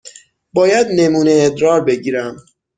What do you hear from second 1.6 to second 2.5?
بگیریم.